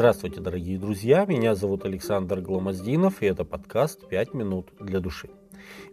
Здравствуйте, 0.00 0.40
дорогие 0.40 0.78
друзья, 0.78 1.26
меня 1.26 1.54
зовут 1.54 1.84
Александр 1.84 2.40
Гломоздинов, 2.40 3.20
и 3.20 3.26
это 3.26 3.44
подкаст 3.44 4.08
«Пять 4.08 4.32
минут 4.32 4.70
для 4.80 4.98
души». 4.98 5.28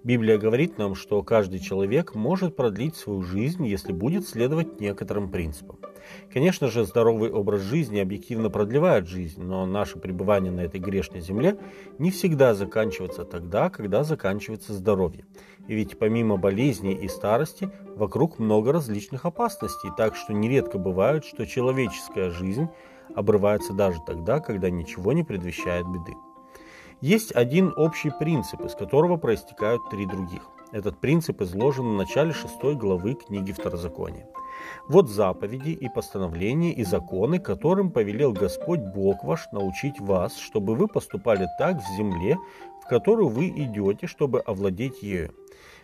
Библия 0.01 0.37
говорит 0.37 0.77
нам, 0.77 0.95
что 0.95 1.21
каждый 1.23 1.59
человек 1.59 2.15
может 2.15 2.55
продлить 2.55 2.95
свою 2.95 3.21
жизнь, 3.21 3.65
если 3.67 3.91
будет 3.91 4.25
следовать 4.25 4.79
некоторым 4.79 5.29
принципам. 5.29 5.79
Конечно 6.31 6.69
же, 6.69 6.85
здоровый 6.85 7.29
образ 7.29 7.59
жизни 7.59 7.99
объективно 7.99 8.49
продлевает 8.49 9.09
жизнь, 9.09 9.41
но 9.41 9.65
наше 9.65 9.99
пребывание 9.99 10.53
на 10.53 10.61
этой 10.61 10.79
грешной 10.79 11.19
земле 11.19 11.57
не 11.99 12.09
всегда 12.09 12.53
заканчивается 12.53 13.25
тогда, 13.25 13.69
когда 13.69 14.05
заканчивается 14.05 14.71
здоровье. 14.71 15.25
И 15.67 15.75
ведь 15.75 15.99
помимо 15.99 16.37
болезней 16.37 16.93
и 16.93 17.09
старости, 17.09 17.69
вокруг 17.97 18.39
много 18.39 18.71
различных 18.71 19.25
опасностей, 19.25 19.89
так 19.97 20.15
что 20.15 20.31
нередко 20.31 20.77
бывает, 20.77 21.25
что 21.25 21.45
человеческая 21.45 22.29
жизнь 22.29 22.69
обрывается 23.15 23.73
даже 23.73 23.99
тогда, 24.05 24.39
когда 24.39 24.69
ничего 24.69 25.13
не 25.13 25.23
предвещает 25.23 25.87
беды. 25.87 26.15
Есть 27.01 27.35
один 27.35 27.73
общий 27.75 28.09
принцип, 28.09 28.61
из 28.61 28.73
которого 28.73 29.17
проистекают 29.17 29.89
три 29.89 30.05
других. 30.05 30.41
Этот 30.71 30.97
принцип 30.97 31.41
изложен 31.41 31.85
в 31.85 31.97
начале 31.97 32.33
шестой 32.33 32.75
главы 32.75 33.13
книги 33.13 33.51
Второзакония. 33.51 34.27
Вот 34.89 35.09
заповеди 35.09 35.69
и 35.69 35.87
постановления 35.89 36.73
и 36.73 36.83
законы, 36.83 37.39
которым 37.39 37.91
повелел 37.91 38.33
Господь 38.33 38.79
Бог 38.79 39.23
ваш 39.23 39.47
научить 39.51 39.99
вас, 39.99 40.35
чтобы 40.37 40.75
вы 40.75 40.87
поступали 40.87 41.47
так 41.59 41.77
в 41.77 41.97
земле, 41.97 42.37
в 42.83 42.87
которую 42.87 43.29
вы 43.29 43.47
идете, 43.49 44.07
чтобы 44.07 44.39
овладеть 44.39 45.03
ею 45.03 45.33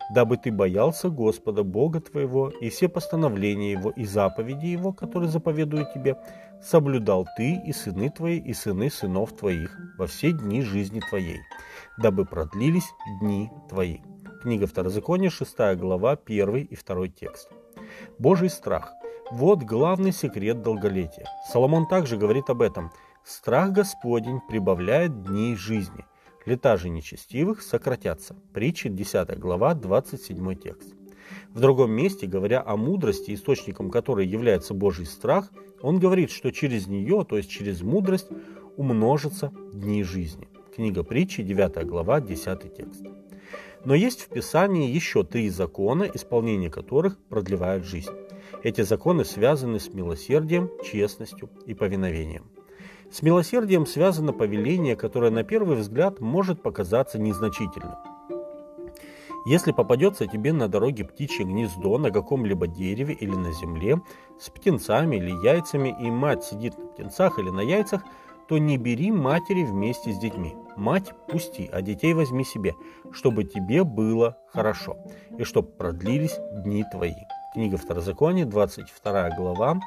дабы 0.10 0.38
ты 0.38 0.52
боялся 0.52 1.10
Господа 1.10 1.64
Бога 1.64 2.02
твоего 2.02 2.50
и 2.50 2.70
все 2.70 2.88
постановления 2.88 3.72
Его 3.72 3.90
и 3.92 4.06
заповеди 4.06 4.68
Его, 4.68 4.94
которые 4.94 5.30
заповедуют 5.30 5.94
тебе, 5.94 6.18
соблюдал 6.62 7.28
ты 7.38 7.62
и 7.66 7.74
сыны 7.74 8.10
твои 8.10 8.40
и 8.40 8.54
сыны 8.54 8.90
сынов 8.90 9.34
твоих 9.34 9.78
во 9.98 10.08
все 10.08 10.32
дни 10.32 10.62
жизни 10.62 11.02
твоей, 11.10 11.40
дабы 11.98 12.26
продлились 12.26 12.90
дни 13.22 13.52
твои. 13.70 14.00
Книга 14.42 14.68
Второзакония, 14.68 15.30
6 15.30 15.56
глава, 15.78 16.18
1 16.26 16.56
и 16.58 16.76
2 16.76 17.08
текст. 17.08 17.50
Божий 18.20 18.50
страх. 18.50 18.94
Вот 19.32 19.64
главный 19.64 20.12
секрет 20.12 20.62
долголетия. 20.62 21.26
Соломон 21.52 21.88
также 21.88 22.18
говорит 22.18 22.50
об 22.50 22.62
этом. 22.62 22.92
Страх 23.24 23.72
Господень 23.72 24.42
прибавляет 24.50 25.24
дней 25.24 25.56
жизни– 25.56 26.06
Лета 26.46 26.76
же 26.76 26.90
нечестивых 26.90 27.62
сократятся. 27.62 28.36
Притча 28.54 28.90
10 28.90 29.40
глава 29.40 29.74
27 29.74 30.56
текст. 30.56 30.94
В 31.54 31.62
другом 31.62 31.92
месте, 31.92 32.28
говоря 32.28 32.62
о 32.66 32.76
мудрости, 32.76 33.34
источником 33.34 33.90
которой 33.90 34.28
является 34.28 34.74
Божий 34.74 35.06
страх, 35.06 35.52
он 35.82 36.00
говорит, 36.00 36.32
что 36.32 36.52
через 36.52 36.88
нее, 36.88 37.26
то 37.28 37.38
есть 37.38 37.50
через 37.50 37.82
мудрость, 37.82 38.28
умножатся 38.76 39.54
дни 39.74 40.04
жизни. 40.04 40.50
Книга 40.76 41.04
притчи, 41.04 41.44
9 41.44 41.86
глава, 41.86 42.20
10 42.20 42.76
текст. 42.76 43.04
Но 43.86 43.96
есть 43.96 44.22
в 44.22 44.28
Писании 44.28 44.92
еще 44.92 45.24
три 45.24 45.50
закона, 45.50 46.04
исполнение 46.14 46.70
которых 46.70 47.18
продлевает 47.30 47.86
жизнь. 47.86 48.12
Эти 48.64 48.82
законы 48.82 49.24
связаны 49.24 49.80
с 49.80 49.94
милосердием, 49.94 50.70
честностью 50.84 51.50
и 51.66 51.74
повиновением. 51.74 52.46
С 53.14 53.22
милосердием 53.22 53.86
связано 53.86 54.34
повеление, 54.34 54.96
которое 54.96 55.30
на 55.30 55.44
первый 55.44 55.78
взгляд 55.78 56.20
может 56.20 56.64
показаться 56.64 57.20
незначительным. 57.20 57.94
Если 59.46 59.72
попадется 59.72 60.26
тебе 60.26 60.52
на 60.52 60.68
дороге 60.68 61.06
птичье 61.06 61.46
гнездо 61.46 62.00
на 62.00 62.10
каком-либо 62.10 62.66
дереве 62.66 63.14
или 63.14 63.36
на 63.36 63.52
земле 63.52 64.02
с 64.40 64.50
птенцами 64.50 65.18
или 65.18 65.30
яйцами, 65.46 65.96
и 66.02 66.10
мать 66.10 66.44
сидит 66.44 66.76
на 66.76 66.88
птенцах 66.88 67.38
или 67.38 67.52
на 67.52 67.62
яйцах, 67.62 68.02
то 68.48 68.58
не 68.58 68.78
бери 68.78 69.12
матери 69.12 69.64
вместе 69.64 70.12
с 70.12 70.18
детьми. 70.18 70.56
Мать 70.76 71.14
пусти, 71.28 71.70
а 71.72 71.84
детей 71.84 72.16
возьми 72.16 72.44
себе, 72.44 72.74
чтобы 73.12 73.44
тебе 73.44 73.84
было 73.84 74.40
хорошо, 74.48 74.98
и 75.38 75.44
чтобы 75.44 75.68
продлились 75.68 76.40
дни 76.64 76.84
твои. 76.92 77.14
Книга 77.54 77.78
Второзакония, 77.78 78.46
22 78.46 79.30
глава, 79.38 79.80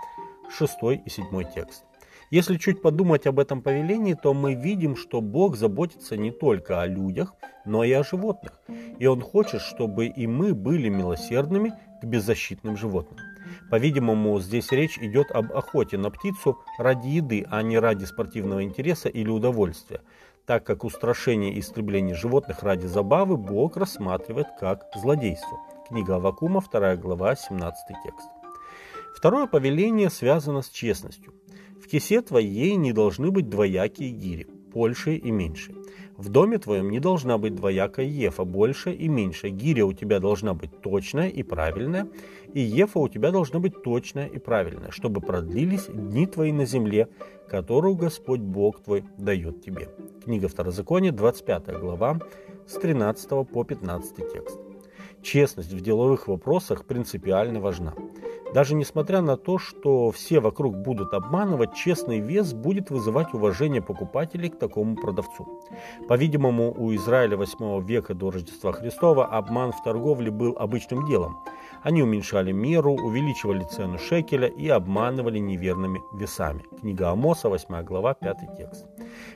6 0.48 0.74
и 1.04 1.10
7 1.10 1.26
текст. 1.52 1.85
Если 2.30 2.56
чуть 2.56 2.82
подумать 2.82 3.26
об 3.28 3.38
этом 3.38 3.62
повелении, 3.62 4.14
то 4.14 4.34
мы 4.34 4.54
видим, 4.54 4.96
что 4.96 5.20
Бог 5.20 5.56
заботится 5.56 6.16
не 6.16 6.32
только 6.32 6.82
о 6.82 6.86
людях, 6.86 7.34
но 7.64 7.84
и 7.84 7.92
о 7.92 8.02
животных. 8.02 8.60
И 8.98 9.06
Он 9.06 9.20
хочет, 9.20 9.60
чтобы 9.60 10.06
и 10.06 10.26
мы 10.26 10.52
были 10.52 10.88
милосердными 10.88 11.72
к 12.02 12.04
беззащитным 12.04 12.76
животным. 12.76 13.20
По-видимому, 13.70 14.40
здесь 14.40 14.72
речь 14.72 14.98
идет 14.98 15.30
об 15.30 15.52
охоте 15.52 15.98
на 15.98 16.10
птицу 16.10 16.58
ради 16.78 17.08
еды, 17.08 17.46
а 17.48 17.62
не 17.62 17.78
ради 17.78 18.04
спортивного 18.04 18.64
интереса 18.64 19.08
или 19.08 19.28
удовольствия, 19.28 20.00
так 20.46 20.64
как 20.64 20.82
устрашение 20.82 21.54
и 21.54 21.60
истребление 21.60 22.16
животных 22.16 22.64
ради 22.64 22.86
забавы 22.86 23.36
Бог 23.36 23.76
рассматривает 23.76 24.48
как 24.58 24.86
злодейство. 24.96 25.58
Книга 25.88 26.16
Авакума, 26.16 26.60
2 26.60 26.96
глава, 26.96 27.36
17 27.36 27.96
текст. 28.02 28.28
Второе 29.16 29.46
повеление 29.46 30.10
связано 30.10 30.62
с 30.62 30.68
честностью. 30.68 31.32
В 31.86 31.88
кисе 31.88 32.20
твоей 32.20 32.74
не 32.74 32.92
должны 32.92 33.30
быть 33.30 33.48
двоякие 33.48 34.10
гири, 34.10 34.48
большие 34.74 35.18
и 35.18 35.30
меньшие. 35.30 35.76
В 36.16 36.30
доме 36.30 36.58
твоем 36.58 36.90
не 36.90 36.98
должна 36.98 37.38
быть 37.38 37.54
двоякая 37.54 38.06
ефа, 38.06 38.42
большая 38.42 38.94
и 38.94 39.06
меньшая. 39.06 39.52
Гиря 39.52 39.86
у 39.86 39.92
тебя 39.92 40.18
должна 40.18 40.52
быть 40.52 40.80
точная 40.80 41.28
и 41.28 41.44
правильная, 41.44 42.08
и 42.52 42.60
ефа 42.60 42.98
у 42.98 43.08
тебя 43.08 43.30
должна 43.30 43.60
быть 43.60 43.84
точная 43.84 44.26
и 44.26 44.40
правильная, 44.40 44.90
чтобы 44.90 45.20
продлились 45.20 45.86
дни 45.86 46.26
твои 46.26 46.50
на 46.50 46.66
земле, 46.66 47.08
которую 47.48 47.94
Господь 47.94 48.40
Бог 48.40 48.82
твой 48.82 49.04
дает 49.16 49.62
тебе. 49.62 49.88
Книга 50.24 50.48
Второзакония, 50.48 51.12
25 51.12 51.78
глава, 51.78 52.18
с 52.66 52.72
13 52.80 53.48
по 53.48 53.62
15 53.62 54.16
текст. 54.32 54.65
Честность 55.26 55.72
в 55.72 55.80
деловых 55.80 56.28
вопросах 56.28 56.84
принципиально 56.84 57.58
важна. 57.58 57.94
Даже 58.54 58.76
несмотря 58.76 59.22
на 59.22 59.36
то, 59.36 59.58
что 59.58 60.12
все 60.12 60.38
вокруг 60.38 60.76
будут 60.76 61.12
обманывать, 61.14 61.74
честный 61.74 62.20
вес 62.20 62.54
будет 62.54 62.90
вызывать 62.90 63.34
уважение 63.34 63.82
покупателей 63.82 64.50
к 64.50 64.58
такому 64.60 64.94
продавцу. 64.94 65.60
По-видимому, 66.06 66.72
у 66.72 66.94
Израиля 66.94 67.36
8 67.36 67.84
века 67.84 68.14
до 68.14 68.30
Рождества 68.30 68.70
Христова 68.70 69.26
обман 69.26 69.72
в 69.72 69.82
торговле 69.82 70.30
был 70.30 70.56
обычным 70.56 71.04
делом. 71.06 71.38
Они 71.82 72.04
уменьшали 72.04 72.52
меру, 72.52 72.92
увеличивали 72.92 73.64
цену 73.64 73.98
шекеля 73.98 74.46
и 74.46 74.68
обманывали 74.68 75.40
неверными 75.40 76.00
весами. 76.14 76.62
Книга 76.80 77.10
Амоса, 77.10 77.48
8 77.48 77.82
глава, 77.82 78.14
5 78.14 78.36
текст. 78.56 78.86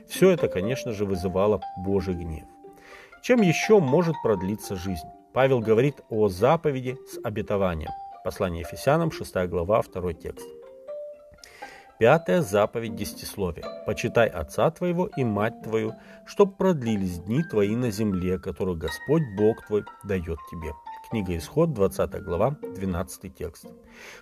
Все 0.07 0.29
это, 0.29 0.47
конечно 0.47 0.93
же, 0.93 1.03
вызывало 1.03 1.59
Божий 1.85 2.13
гнев. 2.13 2.45
Чем 3.21 3.41
еще 3.41 3.79
может 3.79 4.15
продлиться 4.23 4.75
жизнь? 4.75 5.07
Павел 5.31 5.59
говорит 5.59 6.01
о 6.09 6.27
заповеди 6.27 6.97
с 7.07 7.23
обетованием. 7.23 7.91
Послание 8.23 8.61
Ефесянам, 8.61 9.11
6 9.11 9.47
глава, 9.47 9.83
2 9.83 10.13
текст. 10.13 10.47
Пятая 11.99 12.41
заповедь 12.41 12.95
десятисловия. 12.95 13.63
«Почитай 13.85 14.27
отца 14.27 14.71
твоего 14.71 15.05
и 15.05 15.23
мать 15.23 15.61
твою, 15.61 15.93
чтоб 16.25 16.57
продлились 16.57 17.19
дни 17.19 17.43
твои 17.43 17.75
на 17.75 17.91
земле, 17.91 18.39
которую 18.39 18.75
Господь 18.75 19.21
Бог 19.37 19.67
твой 19.67 19.85
дает 20.03 20.39
тебе». 20.49 20.73
Книга 21.11 21.35
Исход, 21.35 21.73
20 21.73 22.23
глава, 22.23 22.55
12 22.73 23.35
текст. 23.35 23.65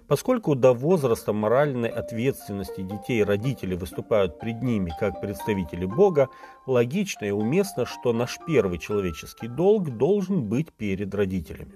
Поскольку 0.07 0.55
до 0.55 0.73
возраста 0.73 1.33
моральной 1.33 1.87
ответственности 1.87 2.81
детей 2.81 3.23
родители 3.23 3.75
выступают 3.75 4.39
пред 4.39 4.63
ними 4.63 4.91
как 4.99 5.21
представители 5.21 5.85
Бога, 5.85 6.29
логично 6.65 7.25
и 7.25 7.29
уместно, 7.29 7.85
что 7.85 8.11
наш 8.11 8.39
первый 8.47 8.79
человеческий 8.79 9.47
долг 9.47 9.97
должен 9.97 10.45
быть 10.45 10.73
перед 10.73 11.13
родителями. 11.13 11.73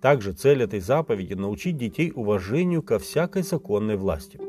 Также 0.00 0.32
цель 0.32 0.64
этой 0.64 0.80
заповеди– 0.80 1.34
научить 1.34 1.76
детей 1.76 2.12
уважению 2.12 2.82
ко 2.82 2.98
всякой 2.98 3.42
законной 3.42 3.96
власти. 3.96 4.40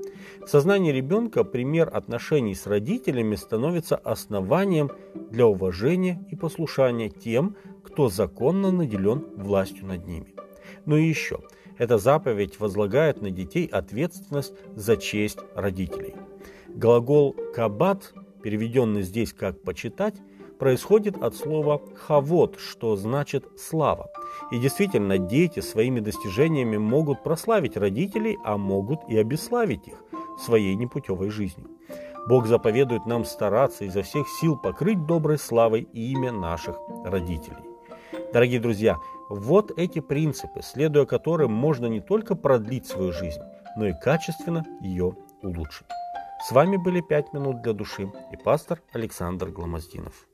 В 0.42 0.48
сознании 0.48 0.92
ребенка 0.92 1.44
пример 1.44 1.90
отношений 1.94 2.56
с 2.56 2.66
родителями 2.66 3.36
становится 3.36 3.96
основанием 3.96 4.90
для 5.30 5.46
уважения 5.46 6.26
и 6.32 6.36
послушания 6.36 7.10
тем, 7.10 7.56
кто 7.92 8.10
законно 8.10 8.72
наделен 8.72 9.26
властью 9.36 9.86
над 9.86 10.08
ними. 10.08 10.34
Но 10.86 10.98
и 10.98 11.08
еще, 11.08 11.40
эта 11.78 11.98
заповедь 11.98 12.60
возлагает 12.60 13.22
на 13.22 13.32
детей 13.32 13.66
ответственность 13.66 14.54
за 14.76 14.98
честь 14.98 15.40
родителей. 15.56 16.16
Глагол 16.68 17.36
«кабат», 17.56 18.14
переведенный 18.44 19.02
здесь 19.02 19.34
как 19.34 19.62
«почитать», 19.62 20.16
происходит 20.60 21.22
от 21.22 21.36
слова 21.36 21.82
«хавот», 21.96 22.60
что 22.60 22.96
значит 22.96 23.46
«слава». 23.58 24.10
И 24.52 24.60
действительно, 24.60 25.18
дети 25.18 25.62
своими 25.62 26.00
достижениями 26.00 26.78
могут 26.78 27.24
прославить 27.24 27.78
родителей, 27.78 28.38
а 28.44 28.58
могут 28.58 29.00
и 29.08 29.18
обеславить 29.18 29.88
их 29.88 30.04
своей 30.38 30.76
непутевой 30.76 31.30
жизнью. 31.30 31.70
Бог 32.28 32.46
заповедует 32.46 33.06
нам 33.06 33.26
стараться 33.26 33.86
изо 33.86 34.04
всех 34.04 34.28
сил 34.28 34.58
покрыть 34.58 35.06
доброй 35.06 35.38
славой 35.38 35.82
имя 35.94 36.32
наших 36.32 36.78
родителей. 37.06 37.69
Дорогие 38.32 38.60
друзья, 38.60 39.00
вот 39.28 39.72
эти 39.76 40.00
принципы, 40.02 40.62
следуя 40.62 41.06
которым 41.06 41.52
можно 41.52 41.88
не 41.88 42.00
только 42.00 42.36
продлить 42.36 42.86
свою 42.86 43.12
жизнь, 43.12 43.42
но 43.76 43.88
и 43.88 43.94
качественно 43.94 44.64
ее 44.82 45.16
улучшить. 45.42 45.88
С 46.48 46.52
вами 46.52 46.78
были 46.78 47.02
«Пять 47.02 47.34
минут 47.34 47.64
для 47.64 47.74
души» 47.74 48.12
и 48.32 48.38
пастор 48.38 48.84
Александр 48.94 49.50
Гломоздинов. 49.50 50.29